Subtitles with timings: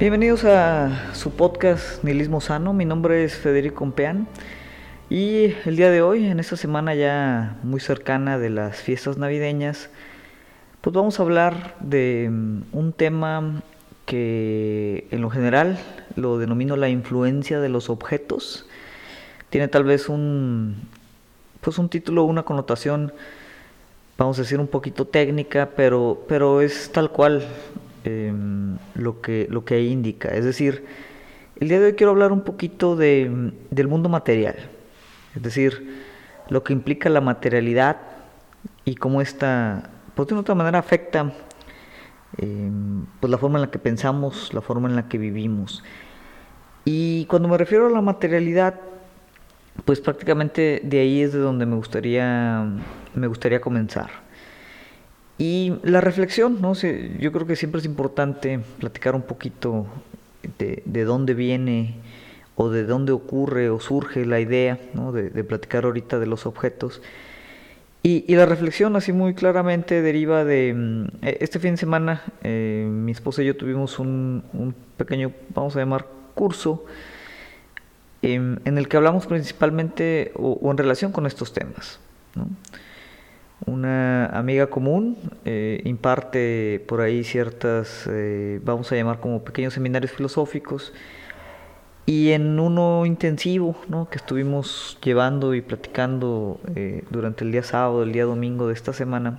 [0.00, 2.72] Bienvenidos a su podcast Nihilismo Sano.
[2.72, 4.28] Mi nombre es Federico Compeán
[5.10, 9.90] y el día de hoy, en esta semana ya muy cercana de las fiestas navideñas,
[10.80, 13.62] pues vamos a hablar de mm, un tema
[14.06, 15.78] que en lo general
[16.16, 18.64] lo denomino la influencia de los objetos.
[19.50, 20.76] Tiene tal vez un
[21.60, 23.12] pues un título, una connotación
[24.16, 27.46] vamos a decir un poquito técnica, pero pero es tal cual
[28.04, 30.30] Em, lo, que, lo que indica.
[30.30, 30.86] Es decir,
[31.56, 34.56] el día de hoy quiero hablar un poquito de, del mundo material,
[35.34, 36.00] es decir,
[36.48, 37.98] lo que implica la materialidad
[38.86, 41.34] y cómo esta, pues de otra manera afecta
[42.38, 45.84] em, pues la forma en la que pensamos, la forma en la que vivimos.
[46.86, 48.80] Y cuando me refiero a la materialidad,
[49.84, 52.66] pues prácticamente de ahí es de donde me gustaría,
[53.14, 54.29] me gustaría comenzar.
[55.40, 56.74] Y la reflexión, ¿no?
[56.74, 59.86] sé yo creo que siempre es importante platicar un poquito
[60.58, 61.94] de, de dónde viene
[62.56, 65.12] o de dónde ocurre o surge la idea ¿no?
[65.12, 67.00] de, platicar ahorita de los objetos.
[68.02, 72.22] Y, y, la reflexión así muy claramente deriva de mm, e, este fin de semana,
[72.42, 76.84] eh, mi esposa y yo tuvimos un, un pequeño, vamos a llamar, curso
[78.20, 81.98] en, en el que hablamos principalmente o, o en relación con estos temas.
[82.34, 82.46] ¿no?
[83.66, 90.12] Una amiga común eh, imparte por ahí ciertas, eh, vamos a llamar como pequeños seminarios
[90.12, 90.92] filosóficos,
[92.06, 94.08] y en uno intensivo ¿no?
[94.08, 98.92] que estuvimos llevando y platicando eh, durante el día sábado, el día domingo de esta
[98.92, 99.38] semana,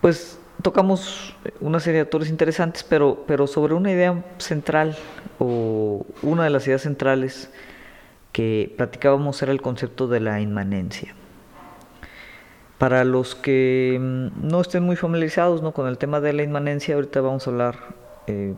[0.00, 4.96] pues tocamos una serie de autores interesantes, pero, pero sobre una idea central
[5.38, 7.50] o una de las ideas centrales
[8.32, 11.14] que platicábamos era el concepto de la inmanencia.
[12.84, 17.22] Para los que mm, no estén muy familiarizados con el tema de la inmanencia, ahorita
[17.22, 17.76] vamos a hablar,
[18.26, 18.52] eh,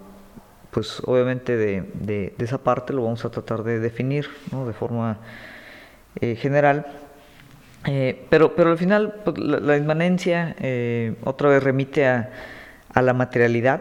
[0.73, 5.19] pues obviamente de, esa parte, lo vamos a tratar de definir de forma
[6.21, 6.87] eh, general.
[7.85, 10.57] Eh, pero, pero al final pues, la, inmanencia
[11.23, 12.33] otra vez remite a
[13.03, 13.81] la materialidad.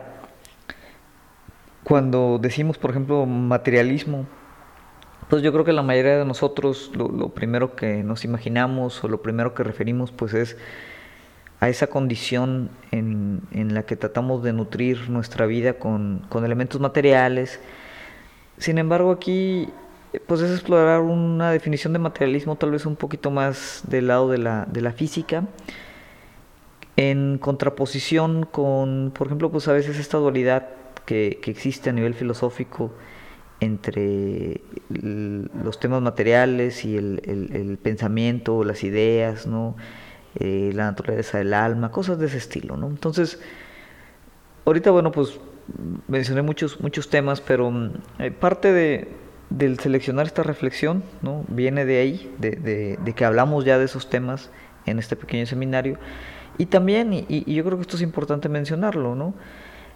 [1.83, 4.27] Cuando decimos, por ejemplo, materialismo,
[5.29, 9.21] pues yo creo que la mayoría de nosotros lo, primero que nos imaginamos o lo
[9.21, 10.57] primero que referimos pues es
[11.59, 13.41] a esa condición en,
[13.73, 17.59] la que tratamos de nutrir nuestra vida con, elementos materiales.
[18.57, 19.69] Sin embargo aquí
[20.27, 24.37] pues es explorar una definición de materialismo tal vez un poquito más del lado de
[24.37, 25.43] la, física
[26.97, 30.69] en contraposición con por ejemplo pues a veces esta dualidad
[31.05, 32.91] que existe a nivel filosófico
[33.59, 39.75] entre los temas materiales y el, pensamiento, las ideas, ¿no?
[40.37, 42.75] Eh, la naturaleza del alma, cosas de ese estilo.
[42.75, 42.87] ¿no?
[42.87, 43.39] Entonces,
[44.65, 45.39] ahorita, bueno, pues
[46.09, 47.71] mencioné muchos, muchos temas, pero
[48.19, 49.07] eh, parte de,
[49.49, 51.45] del seleccionar esta reflexión ¿no?
[51.47, 54.49] viene de ahí, de, de, de, que hablamos ya de esos temas
[54.85, 55.97] en este pequeño seminario.
[56.57, 59.35] Y también, y, y yo creo que esto es importante mencionarlo, ¿no?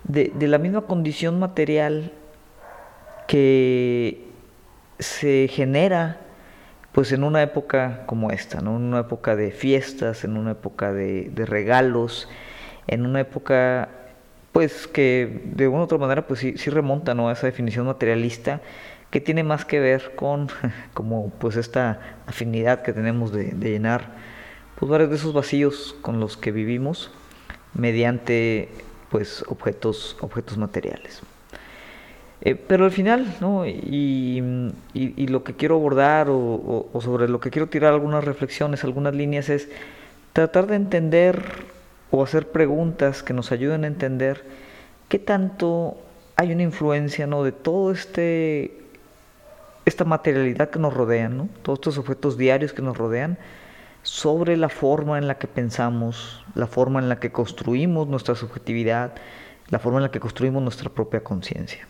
[0.04, 2.14] de, de la misma condición material
[3.30, 4.26] que
[4.98, 6.20] se genera
[6.94, 11.30] pues en una época como esta, en una época de fiestas, en una época de,
[11.30, 12.28] de, regalos,
[12.88, 13.90] en una época
[14.52, 17.30] pues que de una u otra manera pues sí, sí remonta ¿no?
[17.30, 18.62] a esa definición materialista
[19.12, 20.48] que tiene más que ver con
[20.96, 24.08] como pues esta afinidad que tenemos de, de llenar
[24.74, 27.12] pues varios de esos vacíos con los que vivimos
[27.76, 28.70] mediante
[29.12, 31.22] pues objetos objetos materiales.
[32.42, 33.66] Eh, pero al final, ¿no?
[33.66, 34.42] Y,
[35.28, 39.70] lo que quiero abordar o, sobre lo que quiero tirar algunas reflexiones, algunas líneas es
[40.34, 41.44] tratar de entender
[42.12, 44.44] o hacer preguntas que nos ayuden a entender
[45.10, 45.98] qué tanto
[46.36, 47.44] hay una influencia, ¿no?
[47.44, 48.76] De todo este
[49.86, 51.50] esta materialidad que nos rodea, ¿no?
[51.64, 53.38] Todos estos objetos diarios que nos rodean
[54.04, 59.14] sobre la forma en la que pensamos, la forma en la que construimos nuestra subjetividad,
[59.70, 61.88] la forma en la que construimos nuestra propia conciencia.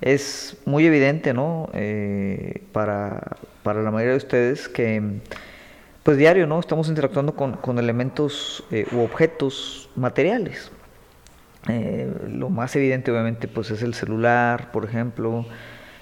[0.00, 1.68] Es muy evidente, ¿no?
[1.72, 5.02] Eh, para, para, la mayoría de ustedes que,
[6.02, 6.60] pues diario, ¿no?
[6.60, 10.70] Estamos interactuando con, con elementos eh, u objetos materiales.
[11.68, 15.46] Eh, lo más evidente, obviamente, pues es el celular, por ejemplo,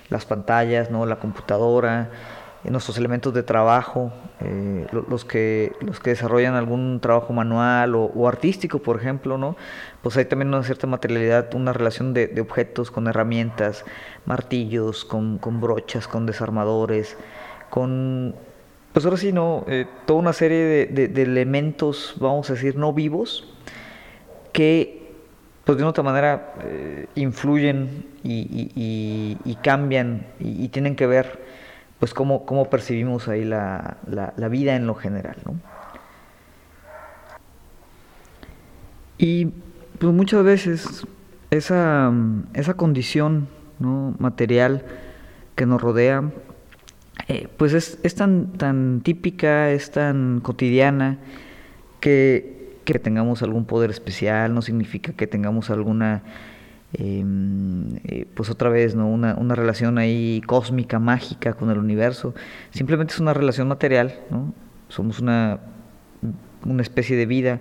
[0.08, 1.06] las pantallas, ¿no?
[1.06, 2.10] La computadora,
[2.70, 8.78] nuestros elementos de trabajo, eh, los, que, los que desarrollan algún trabajo manual o, artístico,
[8.78, 9.56] por ejemplo, ¿no?
[10.02, 13.84] Pues hay también una cierta materialidad, una relación de, objetos con herramientas,
[14.26, 17.16] martillos, con, con, brochas, con desarmadores,
[17.68, 18.34] con,
[18.92, 19.64] pues ahora sí, ¿no?
[19.66, 23.48] Eh, toda una serie de elementos, vamos a decir, no vivos,
[24.52, 25.02] que
[25.64, 31.41] pues de una otra manera eh, influyen y, cambian y, tienen que ver
[32.02, 35.36] pues cómo, cómo percibimos ahí la, la, vida en lo general.
[35.44, 35.54] ¿no?
[39.18, 39.52] Y
[40.00, 41.06] pues muchas veces
[41.52, 42.12] esa,
[42.54, 43.46] esa condición
[43.78, 44.16] ¿no?
[44.18, 44.84] material
[45.54, 46.28] que nos rodea,
[47.28, 51.18] eh, pues es, es, tan, tan típica, es tan cotidiana,
[52.00, 56.24] que, que tengamos algún poder especial, no significa que tengamos alguna
[56.94, 59.08] eh, pues otra vez, ¿no?
[59.08, 62.34] Una, una, relación ahí cósmica, mágica con el universo.
[62.70, 64.52] Simplemente es una relación material, ¿no?
[64.88, 65.60] Somos una,
[66.64, 67.60] una especie de vida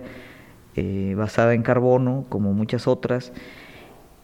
[0.76, 3.32] eh, basada en carbono, como muchas otras.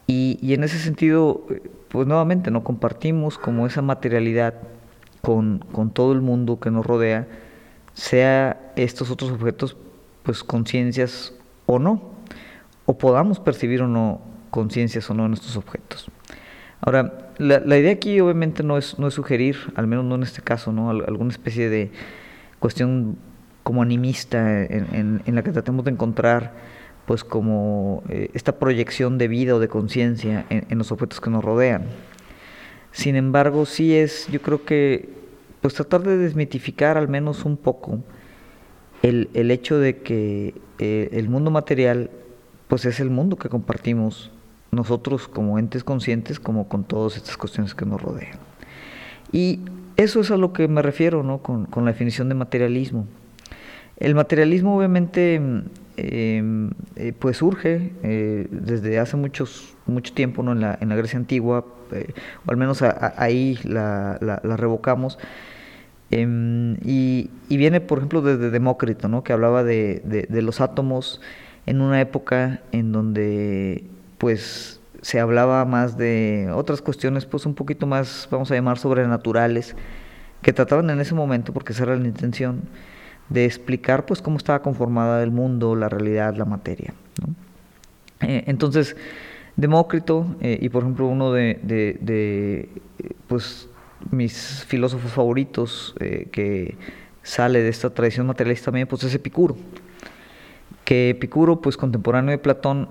[0.07, 1.47] Y, y, en ese sentido,
[1.89, 2.63] pues nuevamente, ¿no?
[2.65, 4.55] Compartimos como esa materialidad
[5.23, 7.27] con, con todo el mundo que nos rodea,
[7.95, 9.77] sea estos otros objetos,
[10.23, 11.35] pues conciencias
[11.67, 12.03] o no,
[12.85, 16.11] o podamos percibir o no conciencias o no en estos objetos.
[16.81, 20.43] Ahora, la, idea aquí obviamente no es, no es sugerir, al menos no en este
[20.43, 20.91] caso, ¿no?
[20.91, 21.91] alguna especie de
[22.59, 23.17] cuestión
[23.62, 26.55] como animista en, la que tratemos de encontrar
[27.05, 31.45] pues como eh, esta proyección de vida o de conciencia en, los objetos que nos
[31.45, 31.85] rodean.
[32.93, 35.09] Sin embargo, sí es, yo creo que,
[35.61, 38.03] pues tratar de desmitificar al menos un poco
[39.03, 42.11] el, el hecho de que eh, el mundo material,
[42.69, 44.31] pues es el mundo que compartimos
[44.70, 48.38] nosotros como entes conscientes como con todas estas cuestiones que nos rodean.
[49.32, 49.61] Y
[49.97, 51.38] eso es a lo que me refiero ¿no?
[51.38, 53.06] con, con la definición de materialismo.
[53.99, 55.35] El materialismo obviamente
[55.97, 60.53] em, eh, pues surge eh, desde hace muchos, mucho tiempo ¿no?
[60.53, 62.12] en, la, en la Grecia antigua, eh,
[62.47, 65.19] o al menos ahí la, la, revocamos,
[66.12, 69.25] em, y, y, viene por ejemplo desde Demócrito, ¿no?
[69.25, 71.21] que hablaba de, de, de los átomos
[71.67, 73.85] en una época en donde
[74.19, 79.75] pues se hablaba más de otras cuestiones, pues un poquito más, vamos a llamar, sobrenaturales,
[80.43, 82.62] que trataban en ese momento, porque esa era la intención,
[83.29, 86.94] de explicar pues cómo estaba conformada el mundo, la realidad, la materia.
[88.20, 88.97] Eh, entonces,
[89.59, 92.69] Demócrito, eh, y por ejemplo uno de, de,
[93.26, 93.69] pues,
[94.12, 96.76] mis filósofos favoritos eh, que
[97.25, 99.56] sale de esta tradición materialista también, pues es Epicuro.
[100.85, 102.88] Que Epicuro, pues contemporáneo de Platón,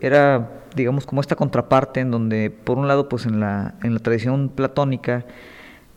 [0.00, 4.00] era digamos, como esta contraparte en donde, por un lado, pues en la, en la
[4.00, 5.24] tradición platónica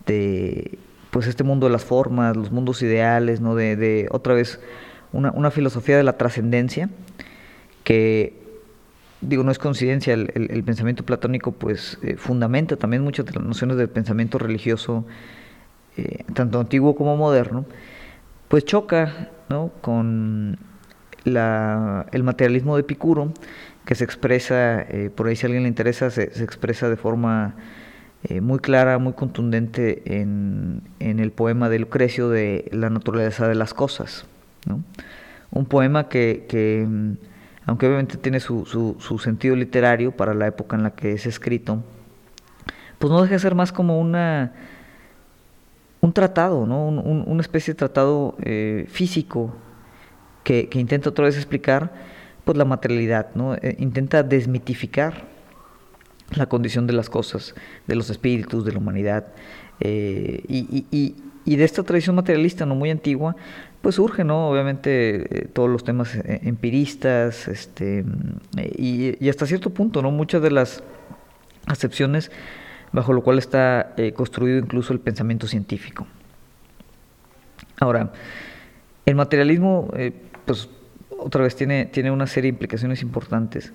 [0.05, 0.77] de
[1.11, 3.55] pues este mundo de las formas, los mundos ideales, ¿no?
[3.55, 4.59] De, de otra vez
[5.11, 6.89] una, una, filosofía de la trascendencia
[7.83, 8.41] que
[9.21, 13.43] digo no es coincidencia el, el, pensamiento platónico pues eh, fundamenta también muchas de las
[13.43, 15.05] nociones del pensamiento religioso
[15.97, 17.65] eh, tanto antiguo como moderno
[18.47, 19.71] pues choca ¿no?
[19.81, 20.57] con
[21.25, 23.33] la, el materialismo de Epicuro
[23.85, 27.55] que se expresa, eh, por ahí si a alguien le interesa, se, expresa de forma
[28.23, 33.55] eh, muy clara, muy contundente en, en, el poema de Lucrecio de La naturaleza de
[33.55, 34.25] las cosas.
[34.65, 34.81] ¿no?
[35.51, 37.13] Un poema que, que, mm,
[37.65, 41.83] aunque obviamente tiene su, su, sentido literario para la época en la que es escrito,
[42.99, 44.53] pues no deja de ser más como una,
[45.99, 46.87] un tratado, ¿no?
[46.87, 49.53] Un, una especie de tratado eh, físico
[50.43, 51.91] que, que intenta otra vez explicar
[52.43, 53.55] pues la materialidad, ¿no?
[53.55, 55.25] Eh, intenta desmitificar
[56.35, 57.55] la condición de las cosas,
[57.87, 59.27] de los espíritus, de la humanidad.
[59.79, 62.73] Eh, y, de esta tradición materialista, ¿no?
[62.73, 63.35] Muy antigua,
[63.81, 64.49] pues surge, ¿no?
[64.49, 68.05] Obviamente eh, todos los temas empiristas, este,
[68.77, 70.09] y, hasta cierto punto, ¿no?
[70.11, 70.83] Muchas de las
[71.65, 72.31] acepciones
[72.91, 76.05] bajo lo cual está construido incluso el pensamiento científico.
[77.79, 78.13] Ahora,
[79.05, 79.91] el materialismo,
[80.45, 80.69] pues
[81.17, 83.73] otra vez tiene, tiene una serie de implicaciones importantes.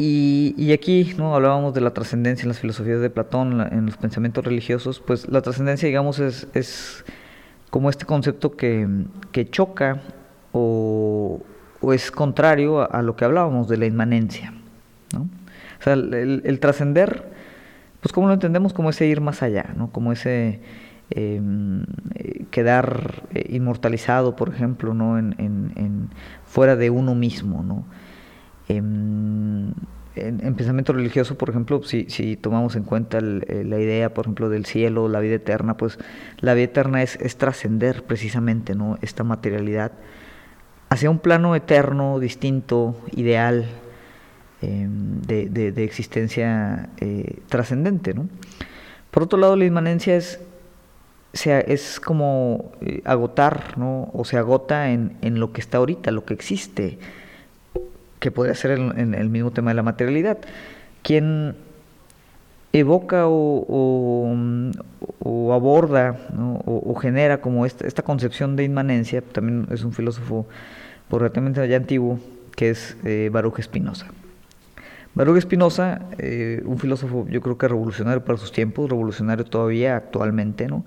[0.00, 1.34] Y, aquí ¿no?
[1.34, 5.42] hablábamos de la trascendencia en las filosofías de Platón, en los pensamientos religiosos, pues la
[5.42, 7.04] trascendencia, digamos, es, es,
[7.70, 8.86] como este concepto que,
[9.32, 10.00] que choca
[10.52, 11.42] o,
[11.80, 14.54] o, es contrario a, lo que hablábamos de la inmanencia.
[15.12, 15.22] ¿no?
[15.80, 17.32] O sea, el, trascender,
[18.00, 19.90] pues como lo entendemos como ese ir más allá, ¿no?
[19.90, 20.60] como ese
[21.10, 21.40] eh,
[22.50, 25.18] quedar eh, inmortalizado, por ejemplo, ¿no?
[25.18, 26.10] En,
[26.44, 27.62] fuera de uno mismo.
[27.62, 27.84] ¿no?
[28.68, 29.72] Em,
[30.14, 34.66] en, pensamiento religioso, por ejemplo, si, tomamos en cuenta eh, la idea, por ejemplo, del
[34.66, 35.98] cielo, la vida eterna, pues
[36.40, 38.98] la vida eterna es, trascender precisamente ¿no?
[39.00, 39.92] esta materialidad
[40.90, 43.66] hacia un plano eterno, distinto, ideal,
[44.60, 46.90] em, de, existencia
[47.48, 48.12] trascendente.
[48.12, 48.28] ¿no?
[49.10, 50.40] Por otro lado, la inmanencia es
[51.36, 54.10] sea, es como eh, agotar, ¿no?
[54.12, 56.98] O se agota en, en, lo que está ahorita, lo que existe.
[58.20, 60.38] que podría ser el mismo tema de la materialidad.
[61.02, 61.54] Quien
[62.72, 64.34] evoca o,
[65.52, 66.16] aborda
[66.66, 70.46] o, genera como esta, esta, concepción de inmanencia, también es un filósofo
[71.08, 72.18] por relativamente antiguo,
[72.54, 74.06] que es eh, Baruch Spinoza.
[75.14, 80.68] Baruch Spinoza, eh, un filósofo yo creo que revolucionario para sus tiempos, revolucionario todavía actualmente,
[80.68, 80.84] ¿no?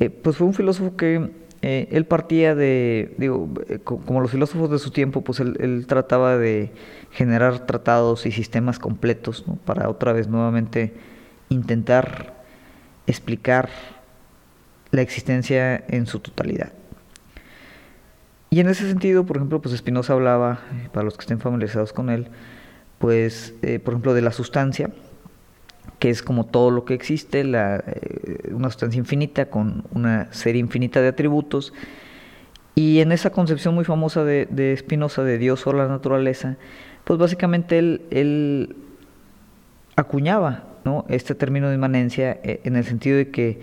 [0.00, 1.30] Eh, pues fue un filósofo que
[1.62, 3.50] eh, él partía de, digo,
[3.84, 6.72] como los filósofos de su tiempo, pues él, trataba de
[7.10, 9.56] generar tratados y sistemas completos, ¿no?
[9.56, 10.94] Para otra vez nuevamente
[11.50, 12.42] intentar
[13.06, 13.68] explicar
[14.90, 16.72] la existencia en su totalidad.
[18.48, 20.60] Y en ese sentido, por ejemplo, pues Spinoza hablaba,
[20.92, 22.28] para los que estén familiarizados con él,
[22.98, 24.90] pues, eh, por ejemplo, de la sustancia,
[26.00, 31.00] que es como todo lo que existe, eh, una sustancia infinita con una serie infinita
[31.02, 31.72] de atributos.
[32.74, 36.56] Y en esa concepción muy famosa de, Spinoza de Dios o la naturaleza,
[37.04, 38.76] pues básicamente él,
[39.94, 40.64] acuñaba
[41.08, 43.60] este término de inmanencia eh, en el sentido de que,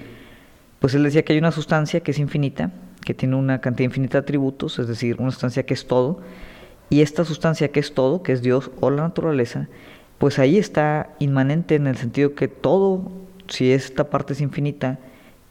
[0.80, 2.72] pues él decía que hay una sustancia que es infinita,
[3.04, 6.22] que tiene una cantidad infinita de atributos, es decir, una sustancia que es todo,
[6.92, 9.68] y esta sustancia que es todo, que es Dios o la naturaleza,
[10.18, 13.12] pues ahí está inmanente en el sentido que todo,
[13.48, 15.00] si esta parte es infinita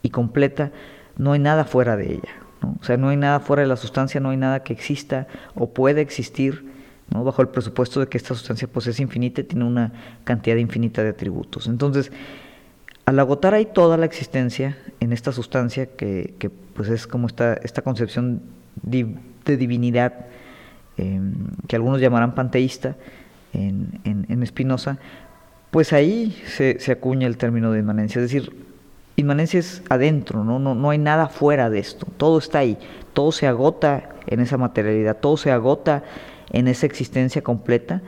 [0.03, 0.73] y completa,
[1.17, 2.33] no hay nada fuera de ella.
[2.81, 5.71] O sea, no hay nada fuera de la sustancia, no hay nada que exista o
[5.71, 6.65] pueda existir
[7.13, 7.23] ¿no?
[7.23, 9.93] bajo el presupuesto de que esta sustancia pues, es infinita y tiene una
[10.25, 11.69] cantidad infinita de atributos.
[11.69, 12.11] Entonces,
[13.05, 17.55] al agotar ahí toda la existencia en esta sustancia, que, que pues es como esta,
[17.55, 18.43] esta concepción
[18.83, 20.27] de divinidad,
[20.99, 21.35] Em,
[21.69, 22.97] que algunos llamarán panteísta
[23.57, 24.99] en, en, Spinoza,
[25.71, 28.21] pues ahí se, acuña el término de inmanencia.
[28.21, 28.67] Es decir,
[29.17, 30.59] inmanencia es adentro, ¿no?
[30.59, 32.79] No, no hay nada fuera de esto, todo está ahí,
[33.13, 36.05] todo se agota en esa materialidad, todo se agota
[36.51, 38.03] en esa existencia completa.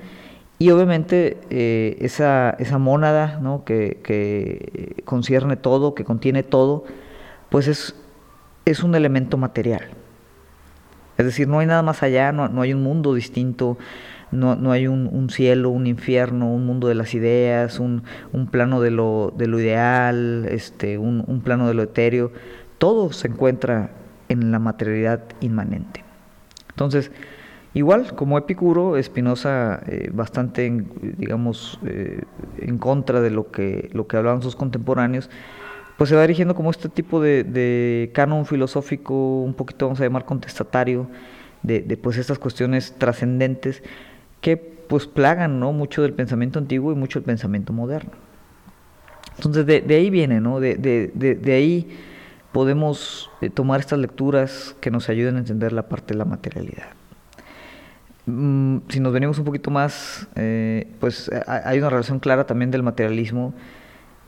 [0.61, 3.65] Y obviamente eh, esa, esa mónada ¿no?
[3.65, 6.85] que, que, concierne todo, que contiene todo,
[7.49, 7.95] pues es,
[8.65, 9.83] es un elemento material.
[11.17, 13.77] Es decir, no hay nada más allá, no, hay un mundo distinto,
[14.31, 18.03] no, no hay un, cielo, un infierno, un mundo de las ideas, un,
[18.51, 22.33] plano de lo, de lo, ideal, este, un, plano de lo etéreo.
[22.79, 23.91] Todo se encuentra
[24.29, 26.05] en la materialidad inmanente.
[26.71, 27.11] Entonces,
[27.75, 30.85] igual como Epicuro, Spinoza eh, bastante,
[31.17, 32.23] digamos, eh,
[32.59, 35.31] en contra de lo que, lo que hablaban sus contemporáneos,
[35.99, 40.25] pues se va dirigiendo como este tipo de, canon filosófico, un poquito vamos a llamar
[40.25, 41.09] contestatario,
[41.65, 43.83] de, pues estas cuestiones trascendentes
[44.41, 45.73] que pues plagan ¿no?
[45.73, 48.13] mucho del pensamiento antiguo y mucho del pensamiento moderno.
[49.37, 50.61] Entonces de, ahí viene, ¿no?
[50.61, 51.97] de, ahí
[52.53, 56.89] podemos eh, tomar estas lecturas que nos ayuden a entender la parte de la materialidad.
[58.27, 62.83] Mm, si nos venimos un poquito más, eh, pues hay una relación clara también del
[62.83, 63.55] materialismo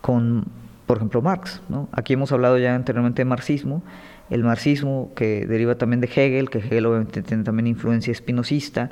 [0.00, 0.44] con
[0.90, 1.62] por ejemplo, Marx.
[1.68, 1.88] ¿no?
[1.92, 3.84] Aquí hemos hablado ya anteriormente de marxismo,
[4.28, 8.90] el marxismo que deriva también de Hegel, que Hegel obviamente tiene también influencia espinosista,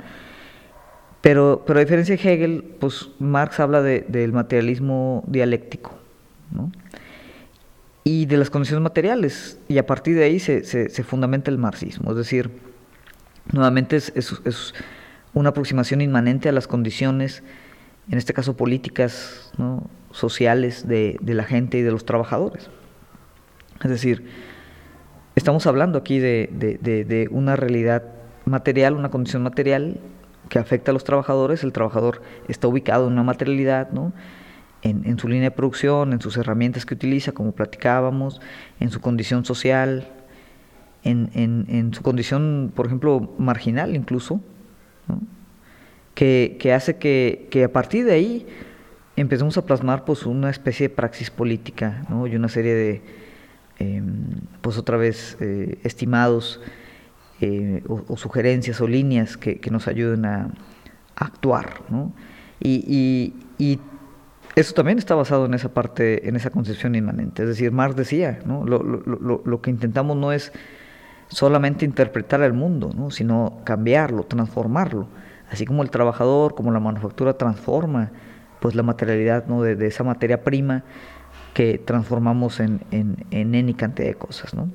[1.21, 5.97] pero, pero a diferencia de Hegel, pues Marx habla del materialismo dialéctico,
[6.51, 6.71] ¿no?
[8.03, 12.17] y de las condiciones materiales, y a partir de ahí se, fundamenta el marxismo, es
[12.17, 12.49] decir,
[13.51, 14.73] nuevamente es,
[15.33, 17.43] una aproximación inmanente a las condiciones,
[18.09, 19.51] en este caso políticas,
[20.11, 22.71] sociales de, la gente y de los trabajadores.
[23.83, 24.25] Es decir,
[25.35, 28.05] estamos hablando aquí de, una realidad
[28.45, 29.99] material, una condición material
[30.49, 31.63] que afecta a los trabajadores.
[31.63, 34.11] El trabajador está ubicado en una materialidad, ¿no?
[34.81, 38.39] En, su línea de producción, en sus herramientas que utiliza, como platicábamos,
[38.79, 40.07] en su condición social,
[41.03, 44.39] en, su condición, por ejemplo, marginal incluso,
[46.15, 48.47] que, hace que, que a partir de ahí
[49.21, 52.25] empezamos a plasmar pues una especie de praxis política ¿no?
[52.25, 53.01] y una serie de
[53.79, 54.27] em,
[54.61, 56.61] pues otra vez eh, estimados
[57.41, 60.49] eh, o, sugerencias o líneas que, nos ayuden a,
[61.15, 62.13] actuar ¿no?
[62.61, 63.79] y, y,
[64.55, 68.39] eso también está basado en esa parte en esa concepción inmanente es decir Marx decía
[68.45, 68.65] ¿no?
[68.65, 70.53] lo, lo, lo que intentamos no es
[71.27, 73.11] solamente interpretar el mundo ¿no?
[73.11, 75.07] sino cambiarlo transformarlo
[75.51, 78.11] así como el trabajador como la manufactura transforma
[78.59, 79.61] pues la materialidad ¿no?
[79.61, 80.83] de, esa materia prima
[81.53, 84.53] que transformamos en, en, en N cantidad de cosas.
[84.53, 84.69] ¿no?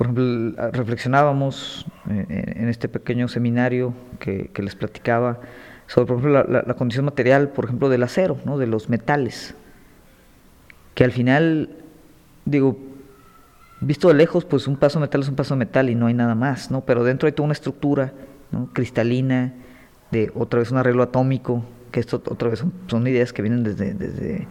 [0.00, 5.40] Por ejemplo, reflexionábamos eh, en este pequeño seminario que, les platicaba
[5.88, 8.56] sobre, por ejemplo, la, condición material, por ejemplo, del acero, ¿no?
[8.56, 9.54] de los metales,
[10.94, 11.68] que al final,
[12.46, 12.78] digo,
[13.82, 16.34] visto de lejos, pues un paso metal es un paso metal y no hay nada
[16.34, 16.80] más, ¿no?
[16.80, 18.14] Pero dentro hay toda una estructura
[18.72, 19.52] cristalina,
[20.10, 23.92] de otra vez un arreglo atómico, que esto otra vez son, ideas que vienen desde,
[23.92, 24.48] desde,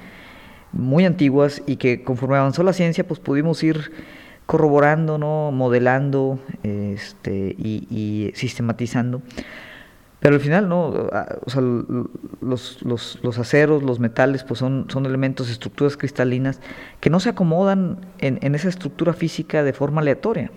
[0.74, 3.90] muy antiguas y que conforme avanzó la ciencia pues pudimos ir
[4.50, 5.52] corroborando, ¿no?
[5.52, 9.22] modelando este, y, sistematizando.
[10.20, 11.08] Pero al final, ¿no?
[11.14, 16.62] Ah, o sea, los, los, los, aceros, los metales, pues son, son elementos, estructuras cristalinas
[17.00, 20.50] que no se acomodan en, en esa estructura física de forma aleatoria,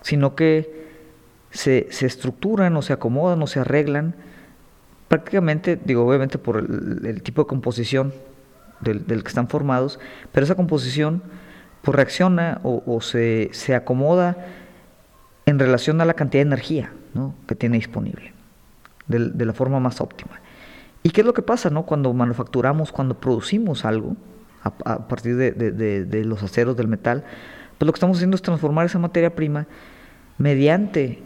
[0.00, 0.86] sino que
[1.50, 4.14] se, se estructuran o se acomodan o se arreglan
[5.08, 8.14] prácticamente, digo, obviamente por el, tipo de composición
[8.80, 10.00] del, que están formados,
[10.32, 11.22] pero esa composición
[11.84, 14.36] pues reacciona o, se, se, acomoda
[15.46, 16.92] en relación a la cantidad de energía
[17.46, 18.32] que tiene disponible,
[19.06, 20.40] de, la forma más óptima.
[21.02, 21.84] ¿Y qué es lo que pasa no?
[21.84, 24.16] cuando manufacturamos, cuando producimos algo
[24.62, 27.24] a, partir de, de, los aceros, del metal?
[27.78, 29.66] Pues lo que estamos haciendo es transformar esa materia prima
[30.38, 31.22] mediante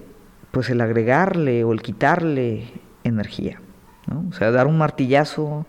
[0.50, 2.72] pues el agregarle o el quitarle
[3.04, 3.60] energía.
[4.28, 5.66] O sea, dar un martillazo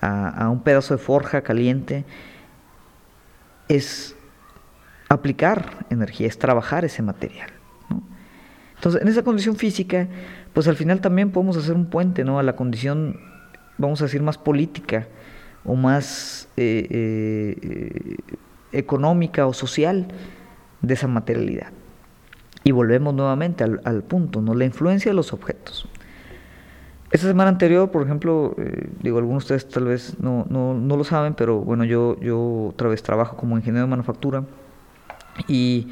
[0.00, 2.04] a, un pedazo de forja caliente
[3.68, 4.16] es
[5.10, 7.50] aplicar energía, es trabajar ese material.
[8.76, 10.08] Entonces, en esa condición física,
[10.54, 12.38] pues al final también podemos hacer un puente ¿no?
[12.38, 13.20] a la condición,
[13.76, 15.08] vamos a decir, más política
[15.64, 18.16] o más eh, eh,
[18.72, 20.06] económica o social
[20.80, 21.72] de esa materialidad.
[22.62, 24.54] Y volvemos nuevamente al, punto, ¿no?
[24.54, 25.88] La influencia de los objetos.
[27.10, 30.96] Esta semana anterior, por ejemplo, eh, digo, algunos de ustedes tal vez no, no, no,
[30.96, 34.44] lo saben, pero bueno, yo, yo otra vez trabajo como ingeniero de manufactura
[35.48, 35.88] y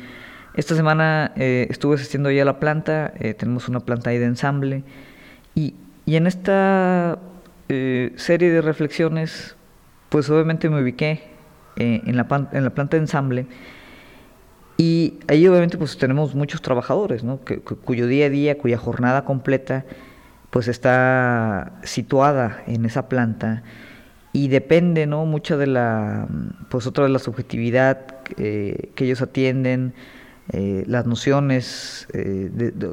[0.55, 4.27] esta semana eh, estuve asistiendo ya a la planta, eh, tenemos una planta ahí de
[4.27, 4.85] ensamble.
[5.55, 5.75] Y,
[6.07, 7.19] y en esta
[7.69, 9.55] serie de reflexiones,
[10.09, 11.21] pues obviamente me ubiqué
[11.77, 13.47] en, la, en la planta de ensamble.
[14.79, 17.41] Y ahí obviamente pues tenemos muchos trabajadores, ¿no?
[17.85, 19.85] cuyo día a día, cuya jornada completa
[20.51, 23.63] pues está situada en esa planta
[24.39, 25.27] y depende, ¿no?
[25.27, 26.29] Mucha de la,
[26.69, 27.99] pues otra de la subjetividad
[28.37, 29.95] eh, que ellos atienden,
[30.53, 32.49] eh, las nociones, eh,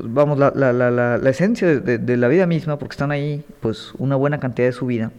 [0.05, 3.93] vamos, la, la, la, la esencia de, de, la vida misma, porque están ahí, pues
[3.99, 5.11] una buena cantidad de su vida,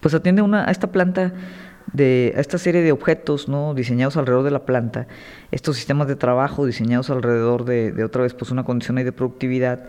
[0.00, 1.32] pues atiende una, a esta planta
[1.92, 3.74] de esta serie de objetos ¿no?
[3.74, 5.06] diseñados alrededor de la planta,
[5.52, 9.12] estos sistemas de trabajo diseñados alrededor de, de otra vez pues una condición ahí de
[9.12, 9.86] productividad,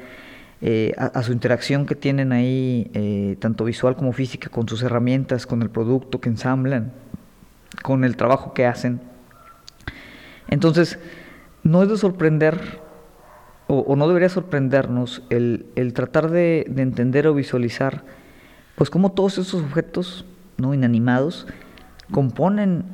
[0.61, 5.45] eh, a, su interacción que tienen ahí, eh, tanto visual como física, con sus herramientas,
[5.45, 6.93] con el producto que ensamblan,
[7.83, 9.01] con el trabajo que hacen.
[10.49, 10.99] Entonces,
[11.63, 12.81] no es de sorprender,
[13.67, 18.03] o, no debería sorprendernos, el, tratar de, de, entender o visualizar,
[18.75, 20.25] pues cómo todos esos objetos
[20.57, 21.47] no inanimados,
[22.11, 22.85] componen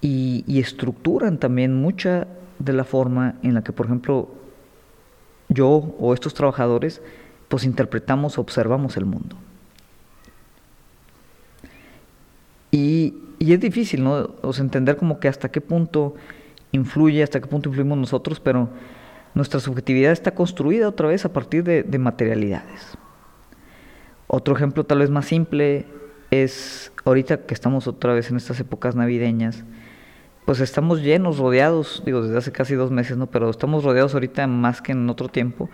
[0.00, 2.26] y, estructuran también mucha
[2.58, 4.34] de la forma en la que, por ejemplo,
[5.50, 7.02] yo o estos trabajadores,
[7.48, 9.36] pues interpretamos, observamos el mundo.
[12.70, 14.30] Y, es difícil, ¿no?
[14.58, 16.14] Entender como que hasta qué punto
[16.72, 18.68] influye, hasta qué punto influimos nosotros, pero
[19.34, 22.96] nuestra subjetividad está construida otra vez a partir de, de materialidades.
[24.28, 25.86] Otro ejemplo tal vez más simple
[26.30, 29.64] es ahorita que estamos otra vez en estas épocas navideñas,
[30.44, 33.26] pues estamos llenos, rodeados, digo, desde hace casi dos meses, ¿no?
[33.26, 35.70] Pero estamos rodeados ahorita más que en otro tiempo,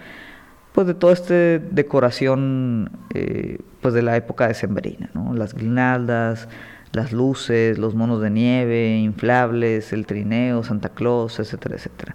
[0.73, 5.33] pues de toda esta decoración, eh, pues de la época decembrina, ¿no?
[5.33, 6.49] Las guirnaldas,
[6.93, 12.15] las luces, los monos de nieve, inflables, el trineo, Santa Claus, etcétera, etcétera.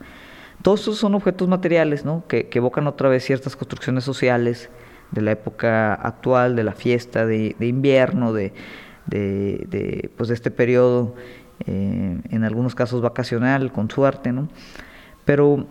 [0.61, 2.25] Todos estos son objetos materiales, ¿no?
[2.27, 4.69] Que, evocan otra vez ciertas construcciones sociales,
[5.11, 8.53] de la época actual, de la fiesta de, invierno, de,
[9.07, 11.15] de, pues de este periodo,
[11.65, 14.47] eh, en algunos casos vacacional, con suerte, ¿no?
[15.25, 15.65] Pero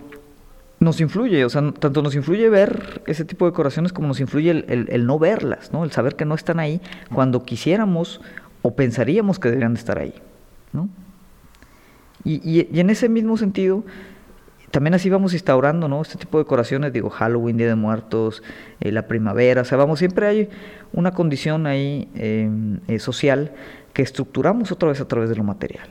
[0.79, 4.50] nos influye, o sea, tanto nos influye ver ese tipo de decoraciones como nos influye
[4.50, 5.85] el, no verlas, ¿no?
[5.85, 6.81] El saber que no están ahí
[7.12, 8.20] cuando quisiéramos
[8.62, 10.14] o pensaríamos que deberían de estar ahí,
[10.72, 10.88] ¿no?
[12.22, 13.83] y, y en ese mismo sentido,
[14.71, 16.01] también así vamos instaurando, ¿no?
[16.01, 18.43] Este tipo de decoraciones, digo, Halloween, Día de Muertos,
[18.81, 20.49] eh, la primavera, o siempre hay
[20.93, 23.53] una condición ahí em, eh, social
[23.93, 25.89] que estructuramos otra vez a través de lo material.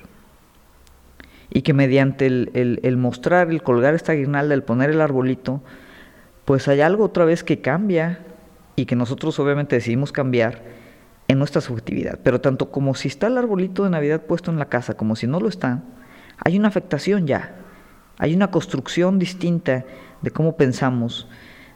[1.52, 5.62] Y que mediante el, el, mostrar, el colgar esta guirnalda, el poner el arbolito,
[6.46, 8.20] pues hay algo otra vez que cambia
[8.76, 10.62] y que nosotros obviamente decidimos cambiar
[11.28, 12.20] en nuestra subjetividad.
[12.24, 15.28] Pero tanto como si está el arbolito de Navidad puesto en la casa, como si
[15.28, 15.84] no lo está,
[16.38, 17.56] hay una afectación ya
[18.20, 19.86] hay una construcción distinta
[20.22, 21.28] de cómo pensamos,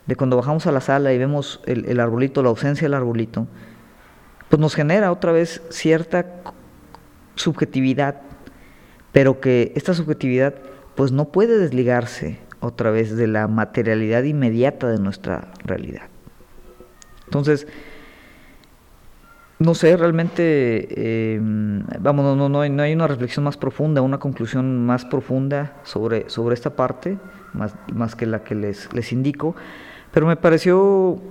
[0.06, 3.48] de cuando bajamos a la sala y vemos el, arbolito, la ausencia del arbolito,
[4.50, 6.26] pues nos genera otra vez cierta
[7.36, 8.22] subjetividad,
[9.14, 10.56] pero que esta subjetividad
[10.96, 16.10] pues no puede desligarse otra vez de la materialidad inmediata de nuestra realidad.
[17.26, 17.68] Entonces,
[19.60, 24.02] no sé, realmente, em, vamos, no, no, no, hay, no, hay, una reflexión más profunda,
[24.02, 27.18] una conclusión más profunda sobre, sobre esta parte,
[27.54, 29.56] más, más que la que les, les indico,
[30.12, 31.22] pero me pareció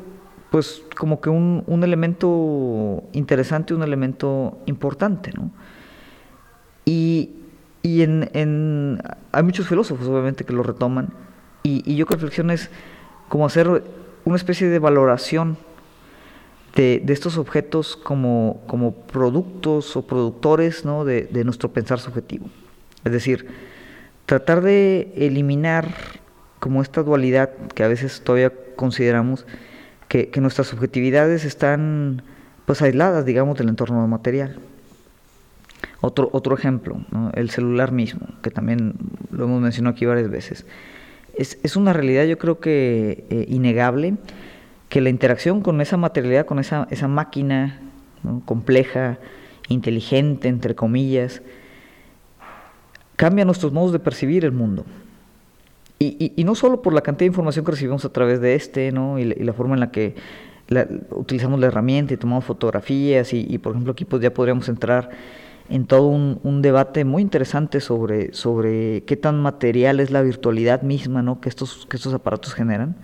[0.50, 5.50] pues como que un, un elemento interesante, un elemento importante, ¿no?
[6.84, 7.30] Y,
[7.82, 11.08] y en, en, hay muchos filósofos obviamente que lo retoman,
[11.62, 12.70] y, y yo creo que reflexión es
[13.28, 13.82] como hacer
[14.24, 15.56] una especie de valoración
[16.74, 21.04] de, de estos objetos como, como, productos o productores ¿no?
[21.04, 22.46] de, de nuestro pensar subjetivo.
[23.04, 23.46] Es decir,
[24.26, 25.88] tratar de eliminar
[26.58, 29.46] como esta dualidad que a veces todavía consideramos
[30.08, 32.22] que, nuestras subjetividades están
[32.66, 34.58] pues aisladas, digamos, del entorno material.
[36.00, 37.00] Otro, otro ejemplo,
[37.34, 38.94] el celular mismo, que también
[39.30, 40.66] lo hemos mencionado aquí varias veces.
[41.34, 44.16] Es, es una realidad yo creo que eh, innegable,
[44.92, 47.80] que la interacción con esa materialidad, con esa, esa máquina
[48.44, 49.16] compleja,
[49.70, 51.40] inteligente, entre comillas,
[53.16, 54.84] cambia nuestros modos de percibir el mundo.
[55.98, 59.18] Y, no solo por la cantidad de información que recibimos a través de este, ¿no?
[59.18, 60.14] Y, la forma en la que
[61.08, 65.08] utilizamos la herramienta y tomamos fotografías y, por ejemplo aquí pues ya podríamos entrar
[65.70, 71.22] en todo un, debate muy interesante sobre, sobre qué tan material es la virtualidad misma
[71.22, 71.40] ¿no?
[71.40, 72.94] que, estos, que estos aparatos generan.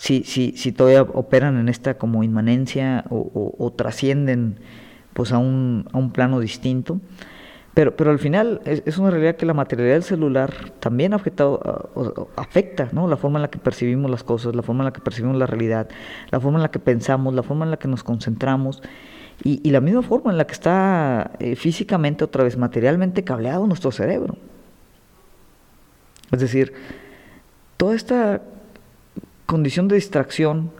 [0.00, 4.58] Si, si, si todavía operan en esta como inmanencia o, o trascienden
[5.12, 7.00] pues a un, a un plano distinto.
[7.74, 12.88] Pero, pero al final es, una realidad que la materialidad del celular también afectado, afecta
[12.92, 13.06] ¿no?
[13.06, 15.46] la forma en la que percibimos las cosas, la forma en la que percibimos la
[15.46, 15.88] realidad,
[16.30, 18.82] la forma en la que pensamos, la forma en la que nos concentramos
[19.44, 23.66] y, y la misma forma en la que está eh, físicamente, otra vez materialmente cableado
[23.66, 24.36] nuestro cerebro.
[26.32, 26.72] Es decir,
[27.76, 28.42] toda esta
[29.50, 30.70] condición de distracción,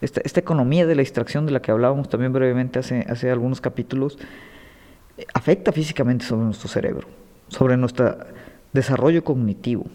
[0.00, 3.60] esta, esta economía de la distracción de la que hablábamos también brevemente hace, hace algunos
[3.60, 4.18] capítulos,
[5.32, 7.06] afecta físicamente sobre nuestro cerebro,
[7.46, 8.16] sobre nuestro
[8.72, 9.86] desarrollo cognitivo,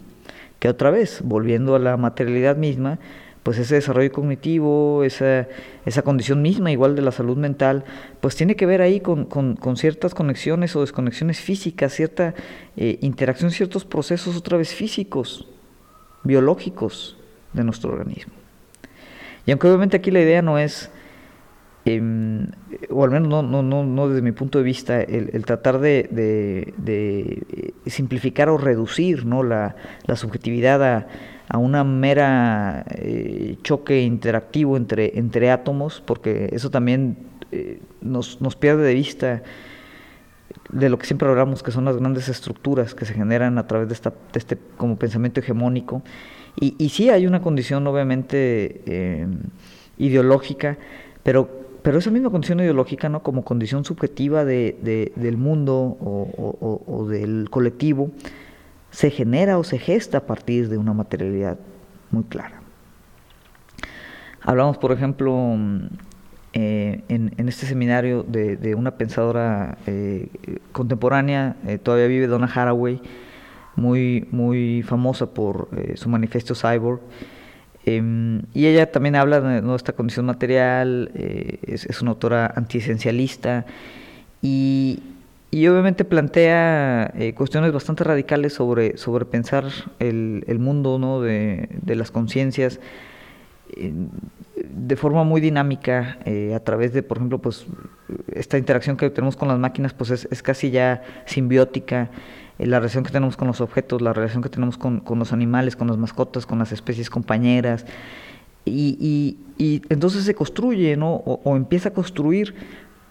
[0.58, 2.98] que otra vez, volviendo a la materialidad misma,
[3.42, 5.46] pues ese desarrollo cognitivo, esa,
[5.84, 7.84] esa condición misma igual de la salud mental,
[8.22, 9.28] pues tiene que ver ahí con,
[9.76, 12.34] ciertas conexiones o desconexiones físicas, cierta
[12.78, 15.46] eh, interacción, ciertos procesos otra vez físicos,
[16.24, 17.15] biológicos
[17.56, 18.32] de nuestro organismo.
[19.44, 20.90] Y aunque obviamente aquí la idea no es
[21.88, 22.48] Em,
[22.90, 26.08] o al menos no, no, no, desde mi punto de vista, el, tratar de,
[26.76, 27.44] de,
[27.86, 29.44] simplificar o reducir ¿no?
[29.44, 31.06] la, la subjetividad a,
[31.48, 37.18] a, una mera eh, choque interactivo entre, entre átomos, porque eso también
[37.52, 39.44] eh, nos, nos pierde de vista
[40.70, 43.86] de lo que siempre hablamos, que son las grandes estructuras que se generan a través
[43.86, 46.02] de, esta, de este como pensamiento hegemónico.
[46.60, 49.38] Y, y sí hay una condición obviamente em,
[49.98, 50.78] ideológica,
[51.22, 53.22] pero pero esa misma condición ideológica, ¿no?
[53.22, 58.10] como condición subjetiva de, del mundo o, del colectivo,
[58.90, 61.60] se genera o se gesta a partir de una materialidad
[62.10, 62.60] muy clara.
[64.42, 65.56] Hablamos, por ejemplo,
[66.54, 70.26] eh, en, este seminario de, una pensadora eh,
[70.72, 73.00] contemporánea, eh, todavía vive Donna Haraway,
[73.76, 77.00] muy, muy famosa por su manifiesto Cyborg,
[77.86, 83.64] Em, y ella también habla de nuestra condición material, eh, es, una autora antiesencialista
[84.42, 85.04] y,
[85.52, 89.66] y obviamente plantea eh, cuestiones bastante radicales sobre, sobre pensar
[90.00, 91.20] el, el mundo ¿no?
[91.20, 92.80] de, de las conciencias
[93.76, 97.66] de forma muy dinámica eh, a través de, por ejemplo, pues
[98.32, 102.10] esta interacción que tenemos con las máquinas pues es, es casi ya simbiótica
[102.58, 105.76] eh, la relación que tenemos con los objetos, la relación que tenemos con, los animales,
[105.76, 107.86] con las mascotas, con las especies compañeras.
[108.64, 111.14] Y, y, entonces se construye, ¿no?
[111.14, 112.54] O, empieza a construir,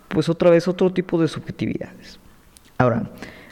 [0.10, 2.20] pues otra vez otro tipo de subjetividades.
[2.78, 3.10] Ahora,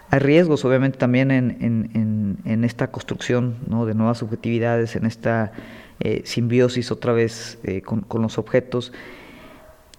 [0.09, 3.85] hay riesgos obviamente también en, en, en, esta construcción ¿no?
[3.85, 5.53] de nuevas subjetividades, en esta
[6.01, 8.91] eh, simbiosis otra vez eh, con, con, los objetos.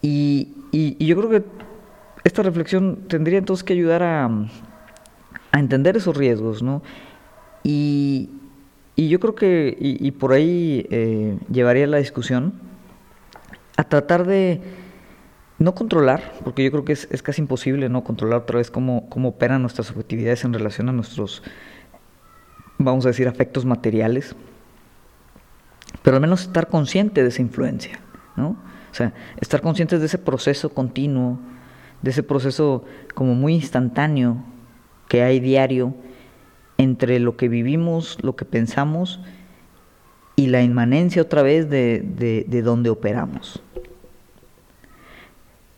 [0.02, 1.42] Y, y, yo creo que
[2.24, 4.30] esta reflexión tendría entonces que ayudar a,
[5.54, 6.82] a entender esos riesgos, ¿no?
[7.62, 8.28] Y,
[8.96, 12.54] y yo creo que, y, por ahí eh, llevaría la discusión,
[13.76, 14.60] a tratar de
[15.60, 19.08] no controlar, porque yo creo que es, es, casi imposible no controlar otra vez cómo,
[19.08, 21.44] cómo operan nuestras subjetividades en relación a nuestros,
[22.78, 24.34] vamos a decir, afectos materiales,
[26.02, 28.00] pero al menos estar consciente de esa influencia,
[28.34, 28.56] ¿no?
[28.90, 31.38] O sea, estar conscientes de ese proceso continuo,
[32.02, 34.44] de ese proceso como muy instantáneo
[35.08, 35.94] que hay diario
[36.78, 39.20] entre lo que vivimos, lo que pensamos
[40.36, 42.00] y la inmanencia otra vez de,
[42.46, 43.62] de, donde operamos.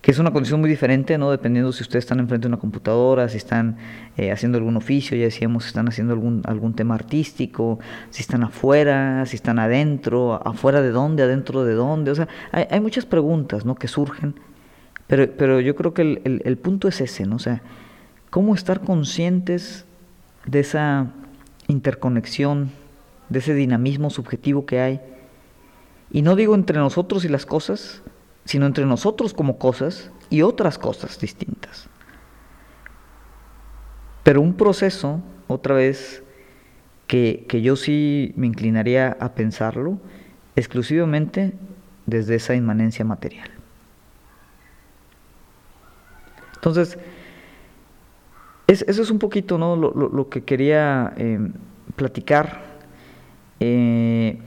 [0.00, 1.30] Que es una condición muy diferente, ¿no?
[1.32, 3.76] Dependiendo si ustedes están enfrente de una computadora, si están
[4.16, 8.44] eh, haciendo algún oficio, ya decíamos, si están haciendo algún, algún tema artístico, si están
[8.44, 12.12] afuera, si están adentro, afuera de dónde, adentro de dónde.
[12.12, 13.74] O sea, hay, hay muchas preguntas, ¿no?
[13.74, 14.36] Que surgen,
[15.08, 17.36] pero, pero yo creo que el, el, el punto es ese, ¿no?
[17.36, 17.62] O sea,
[18.36, 19.86] cómo estar conscientes
[20.44, 21.06] de esa
[21.68, 22.70] interconexión,
[23.30, 25.00] de ese dinamismo subjetivo que hay.
[26.10, 28.02] Y no digo entre nosotros y las cosas,
[28.44, 31.88] sino entre nosotros como cosas y otras cosas distintas.
[34.22, 36.22] Pero un proceso, otra vez,
[37.06, 39.98] que, que yo sí me inclinaría a pensarlo
[40.56, 41.54] exclusivamente
[42.04, 43.48] desde esa inmanencia material.
[46.56, 46.98] Entonces,
[48.66, 49.76] eso es un poquito ¿no?
[49.76, 51.52] lo, que quería em,
[51.94, 52.62] platicar
[53.60, 54.38] eh,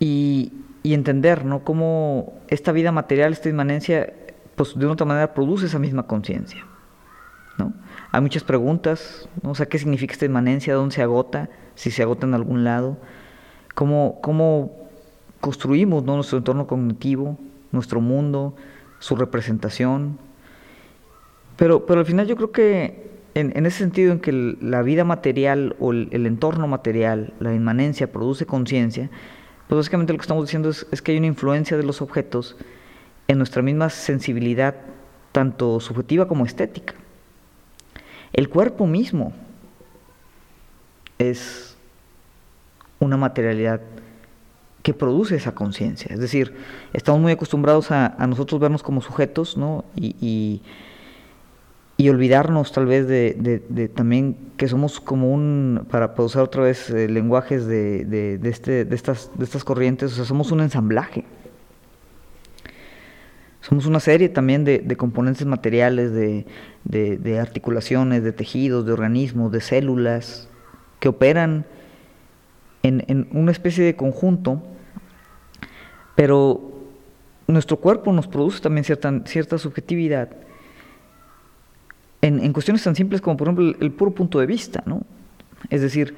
[0.00, 0.52] y,
[0.84, 1.64] entender ¿no?
[1.64, 4.10] cómo esta vida material, esta inmanencia,
[4.56, 6.64] pues de una otra manera produce esa misma conciencia.
[7.58, 7.74] ¿no?
[8.10, 9.50] Hay muchas preguntas, ¿no?
[9.50, 10.74] o sea, ¿qué significa esta inmanencia?
[10.74, 11.50] ¿Dónde se agota?
[11.74, 12.96] Si se agota en algún lado.
[13.74, 14.88] ¿Cómo, cómo
[15.40, 17.38] construimos nuestro entorno cognitivo,
[17.70, 18.56] nuestro mundo,
[18.98, 20.18] su representación?
[21.58, 25.74] Pero, pero al final yo creo que en, ese sentido en que la vida material
[25.80, 29.10] o el, entorno material, la inmanencia, produce conciencia,
[29.66, 32.56] pues básicamente lo que estamos diciendo es, que hay una influencia de los objetos
[33.26, 34.76] en nuestra misma sensibilidad,
[35.32, 36.94] tanto subjetiva como estética.
[38.32, 39.32] El cuerpo mismo
[41.18, 41.76] es
[43.00, 43.80] una materialidad
[44.84, 46.14] que produce esa conciencia.
[46.14, 46.54] Es decir,
[46.92, 49.84] estamos muy acostumbrados a, nosotros vernos como sujetos, ¿no?
[49.96, 50.62] y
[52.06, 57.66] olvidarnos tal vez de, también que somos como un, para, usar otra vez eh, lenguajes
[57.66, 61.24] de, este, de, estas, de estas corrientes, o sea, somos un ensamblaje.
[63.60, 66.12] Somos una serie también de, componentes materiales,
[66.84, 70.48] de, articulaciones, de tejidos, de organismos, de células,
[71.00, 71.66] que operan
[72.84, 74.62] en, en una especie de conjunto,
[76.14, 76.62] pero
[77.48, 80.47] nuestro cuerpo nos produce también cierta, cierta subjetividad
[82.22, 85.02] en, cuestiones tan simples como por ejemplo el, puro punto de vista, ¿no?
[85.70, 86.14] Es decir,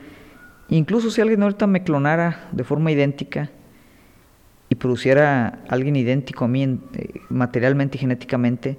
[0.68, 3.50] incluso si alguien ahorita me clonara de forma idéntica
[4.68, 8.78] y produciera alguien idéntico a mí eh, materialmente y genéticamente,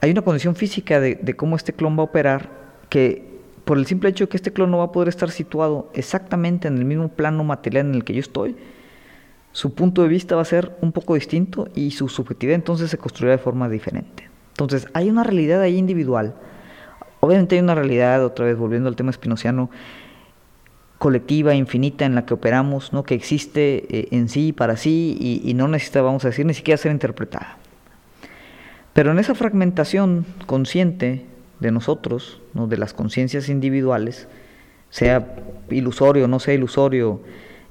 [0.00, 2.50] hay una condición física de, de, cómo este clon va a operar
[2.90, 3.24] que
[3.64, 6.68] por el simple hecho de que este clon no va a poder estar situado exactamente
[6.68, 8.56] en el mismo plano material en el que yo estoy,
[9.52, 12.98] su punto de vista va a ser un poco distinto y su subjetividad entonces se
[12.98, 14.28] construirá de forma diferente.
[14.56, 16.34] Entonces, hay una realidad ahí individual.
[17.20, 19.68] Obviamente hay una realidad, otra vez volviendo al tema espinociano,
[20.98, 23.02] colectiva, infinita, en la que operamos, ¿no?
[23.02, 26.78] que existe eh, en sí, para sí, y, no necesita, vamos a decir, ni siquiera
[26.78, 27.58] ser interpretada.
[28.94, 31.26] Pero en esa fragmentación consciente
[31.60, 32.66] de nosotros, ¿no?
[32.66, 34.26] de las conciencias individuales,
[34.88, 35.34] sea
[35.68, 37.20] ilusorio o no sea ilusorio,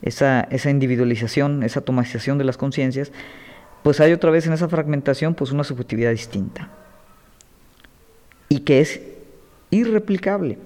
[0.04, 3.12] esa, esa individualización, esa atomización de las conciencias,
[3.86, 6.69] pues hay otra vez en esa fragmentación pues una subjetividad distinta
[8.50, 9.00] y que es
[9.69, 10.58] irreplicable.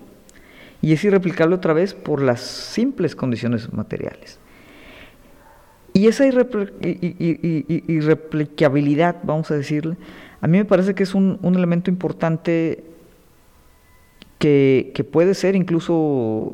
[0.82, 4.40] Y es irreplicable otra vez por las simples condiciones materiales.
[5.92, 9.98] Y esa irreplicabilidad, vamos a decirle,
[10.40, 12.86] a mí me parece que es un, elemento importante
[14.38, 16.54] que, puede ser incluso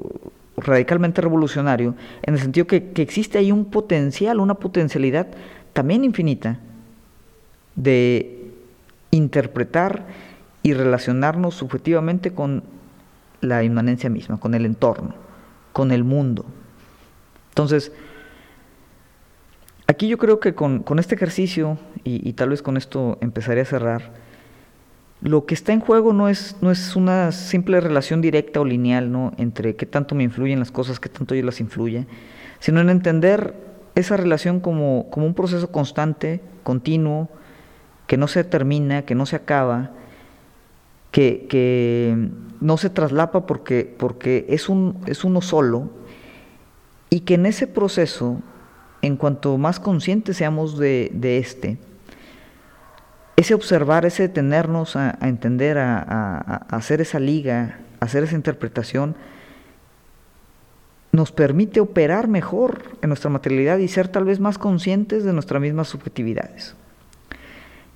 [0.57, 5.27] radicalmente revolucionario, en el sentido que, que existe ahí un potencial, una potencialidad
[5.75, 6.57] también infinita
[7.75, 8.49] de
[9.11, 10.05] interpretar
[10.63, 12.63] y relacionarnos subjetivamente con
[13.41, 15.13] la inmanencia misma, con el entorno,
[15.73, 16.45] con el mundo.
[17.49, 17.91] Entonces,
[19.85, 24.13] aquí yo creo que con, este ejercicio, y, tal vez con esto empezaré a cerrar,
[25.19, 29.11] lo que está en juego no es, no es una simple relación directa o lineal
[29.11, 29.33] ¿no?
[29.37, 32.07] entre qué tanto me influyen las cosas, qué tanto yo las influye,
[32.59, 33.64] sino en entender
[33.95, 37.29] esa relación como, como un proceso constante, continuo,
[38.07, 39.91] que no se termina, que no se acaba,
[41.11, 42.29] que, que
[42.59, 45.89] no se traslapa porque, porque es, un, es uno solo,
[47.09, 48.41] y que en ese proceso,
[49.01, 51.77] en cuanto más conscientes seamos de, de este,
[53.37, 59.15] ese observar, ese detenernos a, entender, a, a, hacer esa liga, a hacer esa interpretación,
[61.15, 65.61] nos permite operar mejor en nuestra materialidad y ser tal vez más conscientes de nuestras
[65.61, 66.75] mismas subjetividades.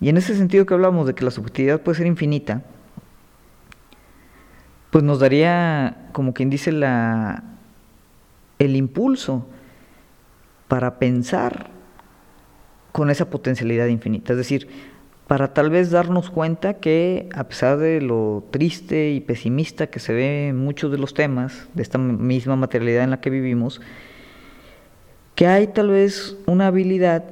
[0.01, 2.63] Y en ese sentido que hablamos de que la subjetividad puede ser infinita,
[4.91, 7.43] pues nos daría, como quien dice, la,
[8.57, 9.45] el impulso
[10.67, 11.69] para pensar
[12.91, 14.33] con esa potencialidad infinita.
[14.33, 14.69] Es decir,
[15.29, 20.11] para tal vez darnos cuenta que a pesar de lo triste y pesimista que se
[20.11, 23.79] ve en muchos de los temas de esta misma materialidad en la que vivimos,
[25.35, 27.25] que hay tal vez una habilidad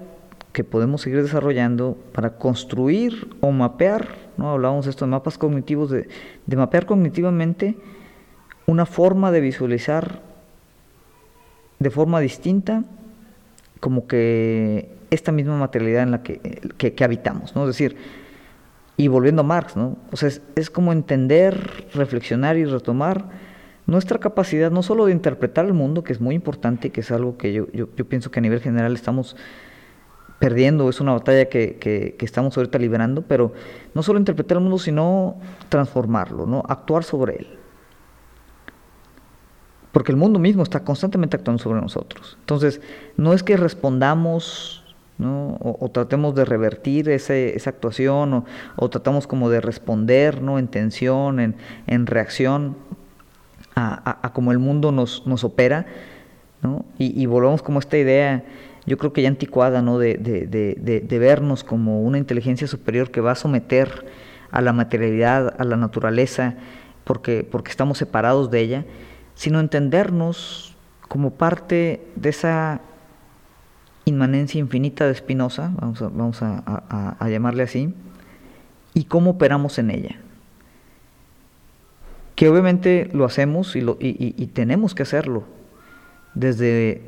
[0.54, 4.52] que podemos seguir desarrollando para construir o mapear, ¿no?
[4.52, 6.08] hablábamos de esto de mapas cognitivos, de,
[6.46, 7.78] de mapear cognitivamente
[8.68, 10.22] una forma de visualizar
[11.80, 12.84] de forma distinta
[13.80, 17.64] como que esta misma materialidad en la que, habitamos, ¿no?
[17.64, 17.96] Es decir,
[18.98, 19.98] y volviendo a Marx, ¿no?
[20.12, 23.26] O sea, es, como entender, reflexionar y retomar
[23.86, 27.12] nuestra capacidad no solo de interpretar el mundo, que es muy importante y que es
[27.12, 29.36] algo que yo, yo, pienso que a nivel general estamos
[30.40, 33.54] perdiendo, es una batalla que, que, que, estamos ahorita liberando, pero
[33.94, 35.38] no solo interpretar el mundo, sino
[35.70, 36.64] transformarlo, ¿no?
[36.68, 37.48] actuar sobre él.
[39.92, 42.38] Porque el mundo mismo está constantemente actuando sobre nosotros.
[42.42, 42.82] Entonces,
[43.16, 44.84] no es que respondamos
[45.18, 45.58] ¿no?
[45.60, 50.60] O, tratemos de revertir esa actuación, o, tratamos como de responder ¿no?
[50.60, 51.56] en tensión,
[51.88, 52.78] en, reacción
[53.76, 55.86] a, a, como el mundo nos, opera,
[56.98, 58.44] y, y, volvemos como esta idea,
[58.86, 60.00] yo creo que ya anticuada, ¿no?
[60.00, 64.06] De, de, vernos como una inteligencia superior que va a someter
[64.50, 66.56] a la materialidad, a la naturaleza,
[67.04, 68.86] porque, porque estamos separados de ella,
[69.36, 70.76] sino entendernos
[71.08, 72.82] como parte de esa
[74.08, 77.94] inmanencia infinita de Spinoza, vamos, a, llamarle así,
[78.94, 80.16] y cómo operamos en ella.
[82.36, 85.44] Que obviamente lo hacemos y, tenemos que hacerlo
[86.36, 87.02] desde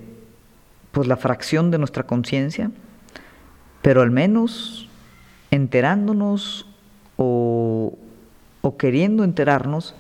[0.91, 2.69] pues, la fracción de nuestra conciencia,
[3.81, 4.89] pero al menos
[5.51, 6.67] enterándonos
[7.15, 7.97] o
[8.77, 9.95] queriendo enterarnos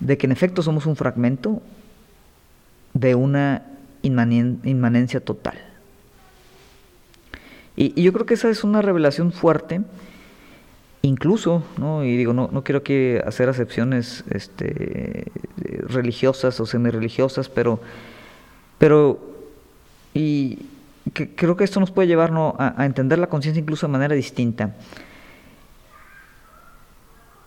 [0.00, 1.62] de que en efecto somos un fragmento
[2.92, 3.66] de una
[4.02, 5.71] inmanencia total.
[7.76, 9.80] Y, yo creo que esa es una revelación fuerte,
[11.02, 12.04] incluso, ¿no?
[12.04, 15.32] y digo, no, no quiero que hacer acepciones este,
[15.88, 17.80] religiosas o semi-religiosas, pero,
[18.78, 19.18] pero
[20.14, 20.58] y
[21.12, 24.76] creo que esto nos puede llevar a, entender la conciencia incluso de manera distinta.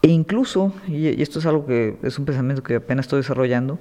[0.01, 3.79] E incluso, y, esto es algo que es un pensamiento que apenas estoy desarrollando,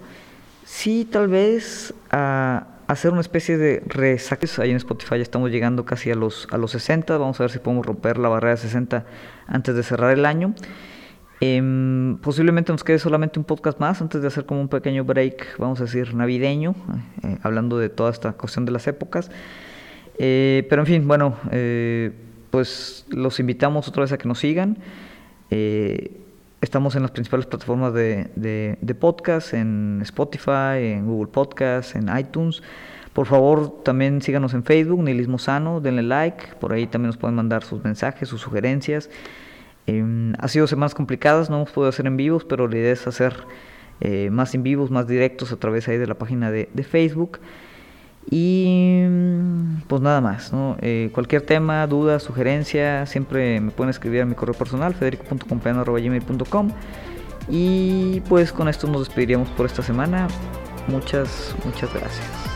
[0.65, 4.59] sí tal vez a, hacer una especie de resaques.
[4.59, 7.17] Ahí en Spotify ya estamos llegando casi a los, a los 60.
[7.19, 9.05] Vamos a ver si podemos romper la barrera de 60
[9.47, 10.55] antes de cerrar el año.
[11.41, 15.59] Em, posiblemente nos quede solamente un podcast más antes de hacer como un pequeño break,
[15.59, 16.75] vamos a decir, navideño,
[17.23, 19.31] eh, hablando de toda esta cuestión de las épocas.
[20.19, 22.13] Eh, pero en fin, bueno, eh,
[22.51, 24.79] pues los invitamos otra vez a que nos sigan.
[26.65, 32.63] Estamos en las principales plataformas de, de, podcast, en Spotify, en Google Podcast, en iTunes.
[33.13, 37.35] Por favor, también síganos en Facebook, Nihilismo Sano, denle like, por ahí también nos pueden
[37.35, 39.11] mandar sus mensajes, sus sugerencias.
[39.87, 43.07] Eh, ha sido semanas complicadas, no hemos podido hacer en vivos, pero la idea es
[43.07, 43.37] hacer
[44.01, 47.41] eh, más en vivos, más directos a través ahí de la página de, de Facebook.
[48.31, 49.05] Y
[49.87, 50.77] pues nada más, ¿no?
[50.81, 56.71] Eh, cualquier tema, duda, sugerencia, siempre me pueden escribir a mi correo personal, federico.compañero.gmail.com
[57.49, 60.29] Y pues con esto nos despediríamos por esta semana.
[60.89, 62.54] Muchas, muchas gracias.